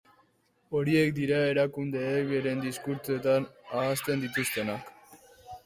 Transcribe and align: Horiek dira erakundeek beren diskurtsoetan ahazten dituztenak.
Horiek 0.77 1.11
dira 1.17 1.41
erakundeek 1.49 2.25
beren 2.33 2.65
diskurtsoetan 2.65 3.47
ahazten 3.83 4.27
dituztenak. 4.27 4.93